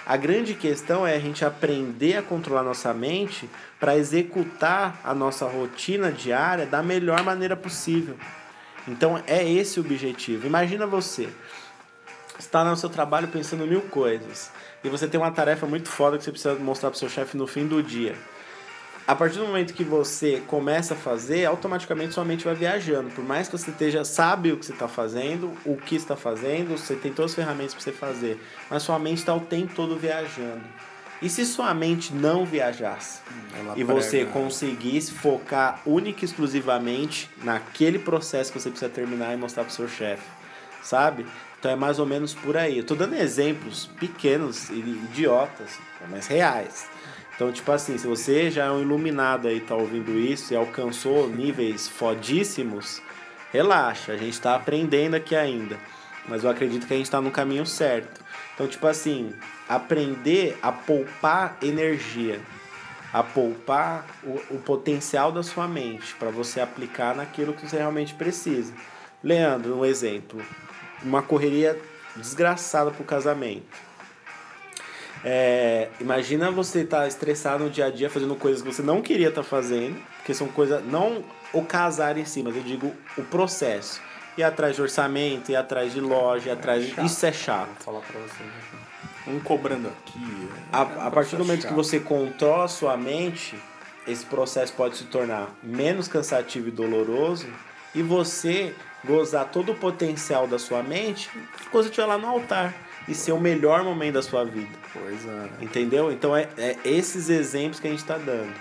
[0.07, 5.47] A grande questão é a gente aprender a controlar nossa mente para executar a nossa
[5.47, 8.17] rotina diária da melhor maneira possível.
[8.89, 10.47] Então é esse o objetivo.
[10.47, 11.29] Imagina você,
[12.39, 14.51] está no seu trabalho pensando mil coisas
[14.83, 17.47] e você tem uma tarefa muito foda que você precisa mostrar para seu chefe no
[17.47, 18.17] fim do dia.
[19.11, 23.11] A partir do momento que você começa a fazer, automaticamente sua mente vai viajando.
[23.11, 26.79] Por mais que você esteja sabe o que você está fazendo, o que está fazendo,
[26.79, 29.97] você tem todas as ferramentas para você fazer, mas sua mente está o tempo todo
[29.97, 30.63] viajando.
[31.21, 33.19] E se sua mente não viajasse?
[33.59, 39.35] Ela e você prega- conseguisse focar única e exclusivamente naquele processo que você precisa terminar
[39.35, 40.23] e mostrar pro seu chefe,
[40.85, 41.27] sabe?
[41.59, 42.79] Então é mais ou menos por aí.
[42.79, 46.87] Eu tô dando exemplos pequenos e idiotas, mas reais.
[47.41, 51.27] Então, tipo assim, se você já é um iluminado aí, tá ouvindo isso e alcançou
[51.27, 53.01] níveis fodíssimos,
[53.51, 55.79] relaxa, a gente tá aprendendo aqui ainda.
[56.29, 58.23] Mas eu acredito que a gente tá no caminho certo.
[58.53, 59.33] Então, tipo assim,
[59.67, 62.39] aprender a poupar energia
[63.11, 68.13] a poupar o, o potencial da sua mente para você aplicar naquilo que você realmente
[68.13, 68.75] precisa.
[69.25, 70.45] Leandro, um exemplo,
[71.03, 71.81] uma correria
[72.17, 73.90] desgraçada pro casamento.
[75.25, 79.29] É, imagina você estar estressado no dia a dia fazendo coisas que você não queria
[79.29, 84.01] estar fazendo, porque são coisas não o casar em si, mas eu digo o processo.
[84.39, 86.91] Ir atrás de orçamento, ir atrás de loja, ir atrás de...
[86.95, 87.05] chato.
[87.05, 87.69] Isso é chato.
[87.85, 89.31] Vou falar pra você.
[89.31, 90.49] Um cobrando aqui.
[90.73, 91.75] A, é um a partir do momento que chato.
[91.75, 93.59] você controla a sua mente,
[94.07, 97.47] esse processo pode se tornar menos cansativo e doloroso
[97.95, 101.29] e você gozar todo o potencial da sua mente
[101.71, 102.75] quando você estiver lá no altar
[103.11, 104.71] e ser o melhor momento da sua vida.
[104.93, 105.65] Pois é.
[105.65, 106.13] Entendeu?
[106.13, 108.53] Então é, é esses exemplos que a gente está dando.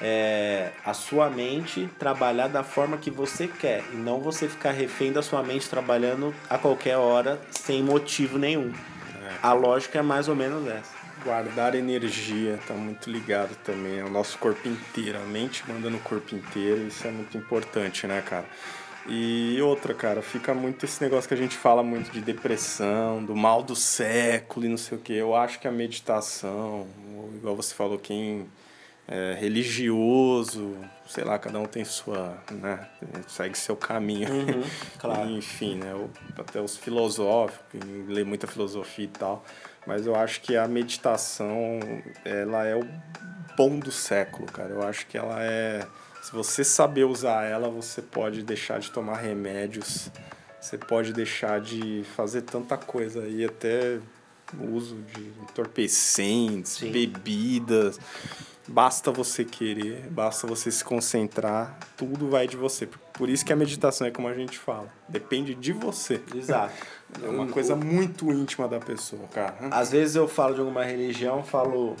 [0.00, 5.12] É a sua mente trabalhar da forma que você quer e não você ficar refém
[5.12, 8.72] da sua mente trabalhando a qualquer hora sem motivo nenhum.
[9.42, 10.96] A lógica é mais ou menos essa.
[11.22, 15.18] Guardar energia tá muito ligado também ao nosso corpo inteiro.
[15.18, 18.46] A mente manda no corpo inteiro, isso é muito importante, né, cara?
[19.06, 23.34] E outra, cara, fica muito esse negócio que a gente fala muito de depressão, do
[23.34, 25.14] mal do século e não sei o que.
[25.14, 26.86] Eu acho que a meditação,
[27.34, 28.46] igual você falou, quem
[29.10, 32.86] é religioso, sei lá, cada um tem sua, né,
[33.26, 34.30] segue seu caminho.
[34.30, 34.62] Uhum,
[35.00, 35.30] claro.
[35.30, 35.94] Enfim, né,
[36.36, 39.42] até os filosóficos, lê muita filosofia e tal.
[39.86, 41.80] Mas eu acho que a meditação,
[42.22, 42.86] ela é o
[43.56, 44.68] bom do século, cara.
[44.68, 45.86] Eu acho que ela é.
[46.22, 50.10] Se você saber usar ela, você pode deixar de tomar remédios,
[50.60, 53.98] você pode deixar de fazer tanta coisa aí, até
[54.60, 56.90] uso de entorpecentes, Sim.
[56.90, 57.98] bebidas.
[58.66, 62.86] Basta você querer, basta você se concentrar, tudo vai de você.
[63.14, 66.20] Por isso que a meditação é como a gente fala, depende de você.
[66.34, 66.74] Exato.
[67.22, 69.56] É uma coisa muito íntima da pessoa, cara.
[69.70, 71.96] Às vezes eu falo de alguma religião, falo.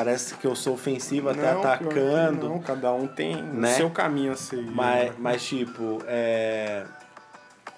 [0.00, 2.48] Parece que eu sou ofensivo até Não, atacando.
[2.48, 3.70] Não, cada um tem Né?
[3.70, 4.70] o seu caminho a seguir.
[4.70, 5.14] Mas, né?
[5.18, 6.86] mas tipo, é,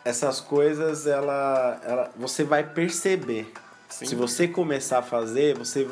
[0.05, 3.53] essas coisas, ela, ela, você vai perceber.
[3.89, 4.07] Sim.
[4.07, 5.85] Se você começar a fazer, você,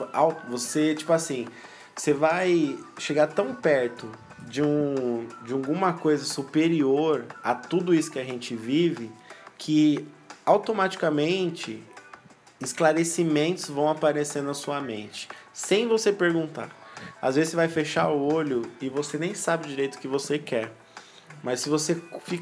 [0.49, 1.49] você, tipo assim,
[1.97, 4.09] você vai chegar tão perto
[4.47, 9.11] de, um, de alguma coisa superior a tudo isso que a gente vive,
[9.59, 10.07] que
[10.47, 11.83] automaticamente
[12.61, 16.71] esclarecimentos vão aparecer na sua mente, sem você perguntar.
[17.21, 20.39] Às vezes você vai fechar o olho e você nem sabe direito o que você
[20.39, 20.73] quer.
[21.43, 21.95] Mas se você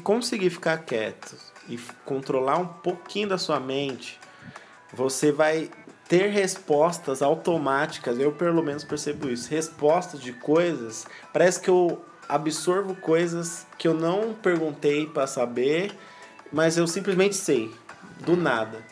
[0.03, 1.35] conseguir ficar quieto
[1.67, 4.19] e controlar um pouquinho da sua mente,
[4.93, 5.69] você vai
[6.07, 8.19] ter respostas automáticas.
[8.19, 9.49] Eu pelo menos percebo isso.
[9.49, 11.05] Respostas de coisas.
[11.31, 15.95] Parece que eu absorvo coisas que eu não perguntei para saber,
[16.51, 17.73] mas eu simplesmente sei,
[18.19, 18.83] do nada.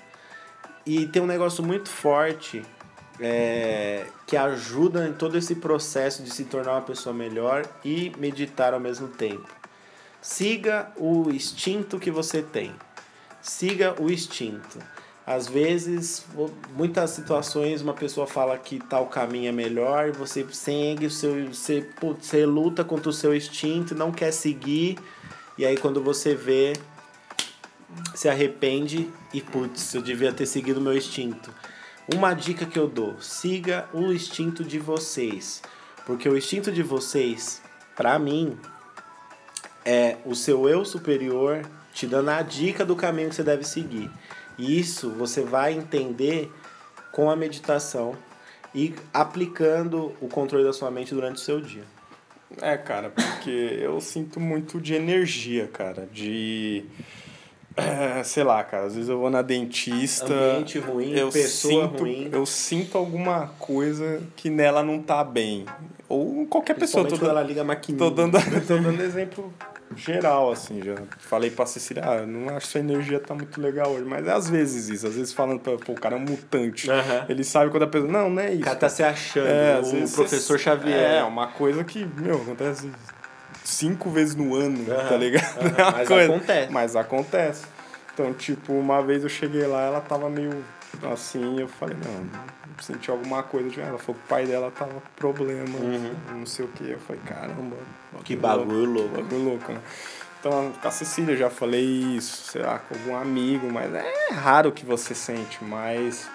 [0.86, 2.64] E tem um negócio muito forte
[3.20, 8.74] é, que ajuda em todo esse processo de se tornar uma pessoa melhor e meditar
[8.74, 9.48] ao mesmo tempo.
[10.22, 12.74] Siga o instinto que você tem.
[13.42, 14.80] Siga o instinto.
[15.26, 16.26] Às vezes,
[16.74, 21.48] muitas situações, uma pessoa fala que tal caminho é melhor, você segue o seu.
[21.48, 24.98] Você, você luta contra o seu instinto, não quer seguir,
[25.58, 26.74] e aí quando você vê,
[28.16, 31.54] se arrepende e putz, eu devia ter seguido o meu instinto.
[32.14, 35.62] Uma dica que eu dou: siga o instinto de vocês,
[36.06, 37.62] porque o instinto de vocês,
[37.96, 38.58] pra mim,
[39.86, 41.62] é o seu eu superior
[41.94, 44.10] te dando a dica do caminho que você deve seguir.
[44.58, 46.52] E isso você vai entender
[47.12, 48.16] com a meditação
[48.74, 51.84] e aplicando o controle da sua mente durante o seu dia.
[52.62, 56.08] É, cara, porque eu sinto muito de energia, cara.
[56.12, 56.86] De.
[57.78, 60.34] É, sei lá, cara, às vezes eu vou na dentista.
[60.34, 62.30] Ambiente ruim, eu pessoa sinto, ruim.
[62.32, 65.66] Eu sinto alguma coisa que nela não tá bem.
[66.10, 67.06] Ou qualquer pessoa.
[67.06, 68.00] Tô dando, ela liga a maquininha.
[68.00, 69.54] tô dando, tô dando exemplo
[69.96, 70.96] geral, assim, já.
[71.20, 74.06] Falei pra Cecília, ah, não acho que sua energia tá muito legal hoje.
[74.06, 76.88] Mas é às vezes isso, às vezes falando pra, pô, o cara é um mutante.
[77.30, 78.12] Ele sabe quando a pessoa.
[78.12, 78.64] Não, não é O isso.
[78.64, 80.98] cara tá se achando, É, o professor Xavier.
[80.98, 82.90] É, uma coisa que, meu, acontece
[83.68, 85.58] cinco vezes no ano, Aham, tá ligado?
[85.58, 86.34] aham, É mas coisa.
[86.34, 86.72] acontece.
[86.72, 87.66] Mas acontece.
[88.14, 90.64] Então, tipo, uma vez eu cheguei lá, ela tava meio
[91.14, 92.28] assim, eu falei, não,
[92.82, 93.98] senti alguma coisa de ela.
[94.00, 96.16] Falou que o pai dela tava com problema, Uhum.
[96.40, 96.90] não sei o que.
[96.90, 97.76] Eu falei, caramba.
[98.24, 99.16] Que bagulho louco.
[99.22, 99.80] Bagulho louco, né?
[100.40, 104.32] Então, com a Cecília eu já falei isso, sei lá, com algum amigo, mas é
[104.34, 106.28] raro que você sente, mas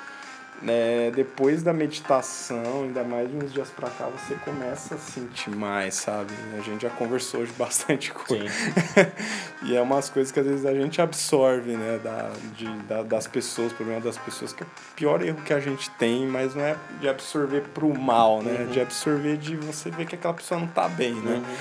[0.63, 5.51] né, depois da meditação, ainda mais de uns dias pra cá, você começa a sentir
[5.51, 6.33] mais, sabe?
[6.57, 8.45] A gente já conversou hoje bastante coisa.
[9.65, 13.29] E é umas coisas que às vezes a gente absorve, né, da, de, da, das
[13.29, 16.53] pessoas, o problema das pessoas, que é o pior erro que a gente tem, mas
[16.57, 18.63] não é de absorver pro mal, né?
[18.63, 18.67] Uhum.
[18.67, 21.37] De absorver de você ver que aquela pessoa não tá bem, né?
[21.37, 21.57] Uhum.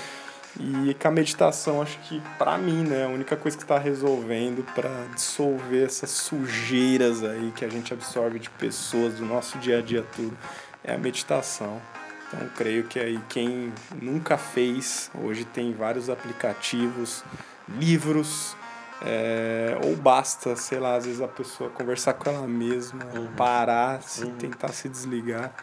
[0.60, 4.64] E com a meditação, acho que pra mim, né, a única coisa que tá resolvendo
[4.76, 9.82] pra dissolver essas sujeiras aí que a gente absorve de pessoas do nosso dia a
[9.82, 10.38] dia tudo
[10.84, 11.82] é a meditação.
[12.28, 17.24] Então, creio que aí quem nunca fez, hoje tem vários aplicativos,
[17.68, 18.56] livros,
[19.04, 23.28] é, ou basta, sei lá, às vezes a pessoa conversar com ela mesma, Uhum.
[23.36, 24.36] parar, se Uhum.
[24.38, 25.54] tentar se desligar.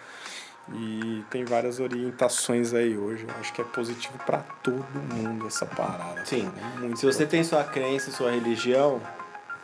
[0.74, 3.24] E tem várias orientações aí hoje.
[3.26, 6.24] Eu acho que é positivo pra todo mundo essa parada.
[6.26, 6.50] Sim.
[6.56, 9.00] É muito Se você tem sua crença, sua religião,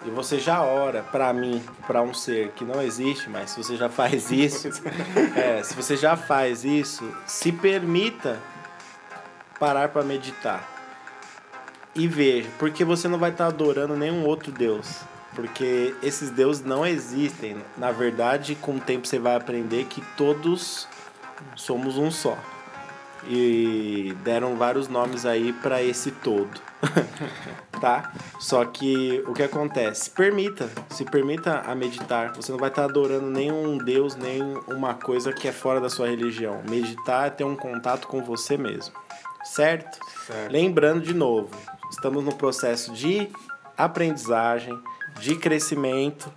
[0.07, 3.77] e você já ora pra mim, pra um ser que não existe, mas se você
[3.77, 4.69] já faz isso,
[5.37, 8.38] é, se você já faz isso, se permita
[9.59, 10.69] parar pra meditar.
[11.95, 15.01] E veja, porque você não vai estar adorando nenhum outro Deus.
[15.35, 17.57] Porque esses deuses não existem.
[17.77, 20.87] Na verdade, com o tempo você vai aprender que todos
[21.57, 22.37] somos um só.
[23.27, 26.61] E deram vários nomes aí para esse todo.
[27.81, 28.13] tá?
[28.39, 30.11] Só que o que acontece?
[30.11, 32.33] Permita, se permita a meditar.
[32.35, 36.09] Você não vai estar adorando nenhum deus, nem uma coisa que é fora da sua
[36.09, 36.63] religião.
[36.69, 38.95] Meditar é ter um contato com você mesmo.
[39.45, 39.99] Certo?
[40.27, 40.53] Certo.
[40.53, 41.51] Lembrando de novo,
[41.91, 43.29] estamos no processo de
[43.77, 44.79] aprendizagem,
[45.21, 46.31] de crescimento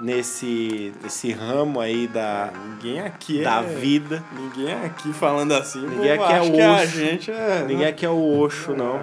[0.00, 3.74] nesse, nesse ramo aí da, Ninguém aqui da é...
[3.74, 4.24] vida.
[4.32, 5.80] Ninguém aqui falando assim.
[5.80, 7.64] Ninguém pô, aqui é que a gente é...
[7.66, 9.02] Ninguém aqui é o Osho, não.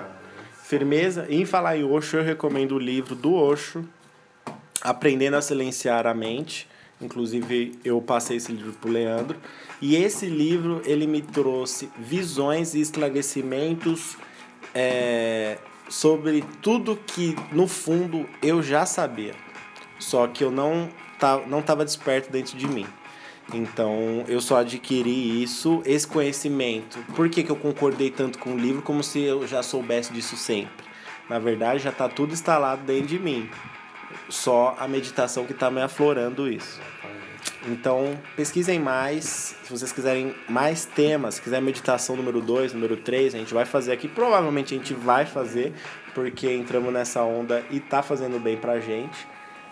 [0.63, 1.25] Firmeza.
[1.29, 3.87] Em falar em Osho, eu recomendo o livro do Osho,
[4.81, 6.67] Aprendendo a Silenciar a Mente.
[7.01, 9.37] Inclusive, eu passei esse livro pro Leandro.
[9.81, 14.15] E esse livro, ele me trouxe visões e esclarecimentos
[14.73, 15.57] é,
[15.89, 19.44] sobre tudo que, no fundo, eu já sabia.
[19.99, 22.85] Só que eu não tá, não estava desperto dentro de mim.
[23.53, 26.97] Então eu só adquiri isso, esse conhecimento.
[27.15, 30.35] Por que, que eu concordei tanto com o livro como se eu já soubesse disso
[30.35, 30.85] sempre?
[31.29, 33.49] Na verdade, já está tudo instalado dentro de mim.
[34.29, 36.79] Só a meditação que está me aflorando isso.
[37.67, 39.55] Então, pesquisem mais.
[39.63, 43.91] Se vocês quiserem mais temas, quiser meditação número 2, número 3, a gente vai fazer
[43.91, 44.07] aqui.
[44.07, 45.73] Provavelmente a gente vai fazer,
[46.13, 49.27] porque entramos nessa onda e tá fazendo bem pra gente.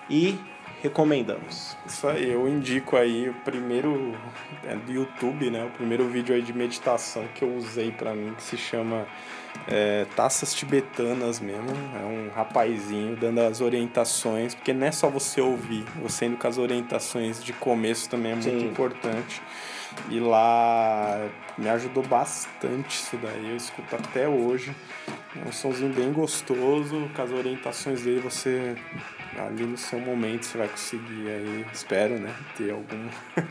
[0.10, 0.38] E
[0.84, 1.78] recomendamos.
[1.86, 4.14] Isso aí, eu indico aí o primeiro
[4.66, 5.64] é do YouTube, né?
[5.64, 9.08] O primeiro vídeo aí de meditação que eu usei pra mim, que se chama
[9.66, 11.70] é, Taças Tibetanas mesmo.
[11.96, 16.48] É um rapazinho dando as orientações, porque não é só você ouvir, você indo com
[16.48, 18.68] as orientações de começo também é muito Sim.
[18.68, 19.42] importante.
[20.10, 24.76] E lá me ajudou bastante isso daí, eu escuto até hoje.
[25.36, 28.76] É um somzinho bem gostoso, com as orientações dele você
[29.38, 33.08] ali no seu momento você vai conseguir aí, espero, né, ter algum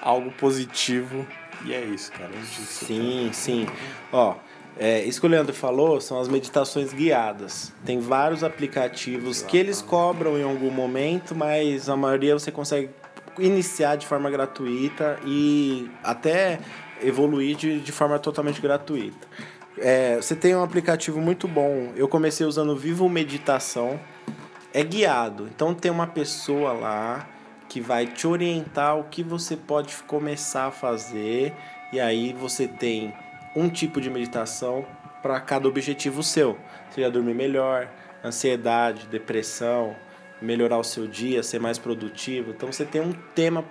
[0.00, 1.26] algo positivo.
[1.64, 2.30] E é isso, cara.
[2.32, 3.66] é disso, Sim, sim.
[4.12, 4.36] Ó,
[4.78, 7.72] é, isso que o Leandro falou são as meditações guiadas.
[7.84, 12.90] Tem vários aplicativos que eles cobram em algum momento, mas a maioria você consegue
[13.38, 16.60] iniciar de forma gratuita e até
[17.02, 19.26] evoluir de, de forma totalmente gratuita.
[19.78, 21.92] É, você tem um aplicativo muito bom.
[21.96, 23.98] Eu comecei usando Vivo Meditação.
[24.72, 25.48] É guiado.
[25.54, 27.28] Então tem uma pessoa lá
[27.68, 31.54] que vai te orientar o que você pode começar a fazer.
[31.92, 33.14] E aí você tem
[33.54, 34.84] um tipo de meditação
[35.22, 36.58] para cada objetivo seu.
[36.90, 37.88] Seja dormir melhor,
[38.24, 39.96] ansiedade, depressão,
[40.40, 42.50] melhorar o seu dia, ser mais produtivo.
[42.50, 43.64] Então você tem um tema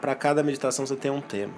[0.00, 1.52] para cada meditação você tem um tema.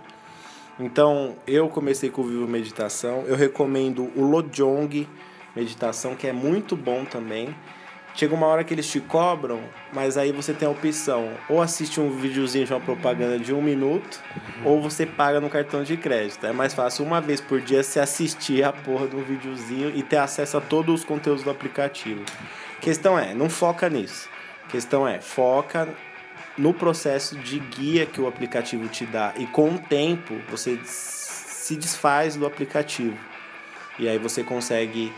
[0.79, 3.25] Então, eu comecei com o Vivo Meditação.
[3.27, 5.09] Eu recomendo o Lojong
[5.55, 7.55] Meditação, que é muito bom também.
[8.15, 9.61] Chega uma hora que eles te cobram,
[9.93, 13.61] mas aí você tem a opção: ou assiste um videozinho de uma propaganda de um
[13.61, 14.21] minuto,
[14.65, 16.47] ou você paga no cartão de crédito.
[16.47, 20.03] É mais fácil uma vez por dia você assistir a porra de um videozinho e
[20.03, 22.25] ter acesso a todos os conteúdos do aplicativo.
[22.81, 24.29] questão é, não foca nisso.
[24.69, 25.89] questão é, foca
[26.57, 29.33] no processo de guia que o aplicativo te dá.
[29.37, 33.19] E com o tempo você se desfaz do aplicativo.
[33.99, 35.13] E aí você consegue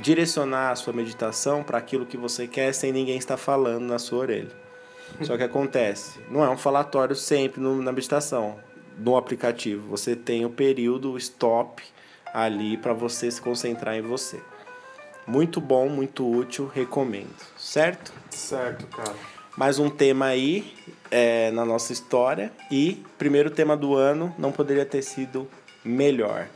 [0.00, 4.20] direcionar a sua meditação para aquilo que você quer sem ninguém estar falando na sua
[4.20, 4.50] orelha.
[5.22, 8.58] Só que acontece, não é um falatório sempre no, na meditação,
[8.98, 9.88] no aplicativo.
[9.88, 11.82] Você tem o período, o stop
[12.32, 14.40] ali para você se concentrar em você.
[15.26, 17.34] Muito bom, muito útil, recomendo.
[17.56, 18.12] Certo?
[18.30, 19.14] Certo, cara.
[19.56, 20.74] Mais um tema aí
[21.10, 22.50] é, na nossa história.
[22.70, 25.46] E primeiro tema do ano não poderia ter sido
[25.84, 26.48] melhor.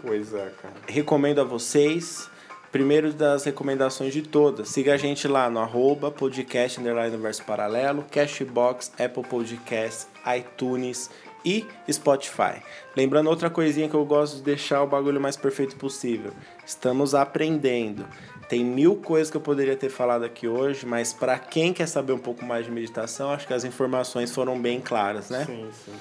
[0.00, 0.74] Pois é, cara.
[0.86, 2.30] Recomendo a vocês.
[2.70, 4.68] Primeiro das recomendações de todas.
[4.68, 10.06] Siga a gente lá no arroba podcast underline universo paralelo, Cashbox, Apple Podcasts,
[10.36, 11.10] iTunes
[11.44, 12.62] e Spotify.
[12.94, 16.32] Lembrando outra coisinha que eu gosto de deixar o bagulho mais perfeito possível.
[16.66, 18.06] Estamos aprendendo.
[18.48, 22.12] Tem mil coisas que eu poderia ter falado aqui hoje, mas para quem quer saber
[22.12, 25.44] um pouco mais de meditação, acho que as informações foram bem claras, né?
[25.44, 25.92] Sim, sim.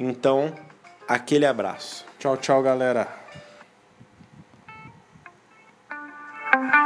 [0.00, 0.54] Então,
[1.08, 2.04] aquele abraço.
[2.18, 3.08] Tchau, tchau, galera.
[6.54, 6.83] Thank you.